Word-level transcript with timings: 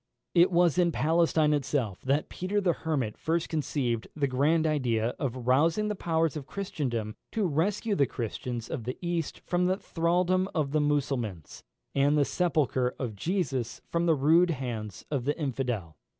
It 0.33 0.51
was 0.51 0.79
in 0.79 0.91
Palestine 0.91 1.53
itself 1.53 2.01
that 2.01 2.27
Peter 2.27 2.59
the 2.59 2.73
Hermit 2.73 3.19
first 3.19 3.49
conceived 3.49 4.07
the 4.15 4.25
grand 4.25 4.65
idea 4.65 5.09
of 5.19 5.45
rousing 5.45 5.89
the 5.89 5.95
powers 5.95 6.35
of 6.35 6.47
Christendom 6.47 7.13
to 7.33 7.45
rescue 7.45 7.93
the 7.93 8.07
Christians 8.07 8.67
of 8.67 8.85
the 8.85 8.97
East 8.99 9.41
from 9.41 9.67
the 9.67 9.77
thraldom 9.77 10.49
of 10.55 10.71
the 10.71 10.81
Mussulmans, 10.81 11.61
and 11.93 12.17
the 12.17 12.25
sepulchre 12.25 12.95
of 12.97 13.15
Jesus 13.15 13.79
from 13.91 14.07
the 14.07 14.15
rude 14.15 14.49
hands 14.49 15.05
of 15.11 15.25
the 15.25 15.37
infidel. 15.39 15.97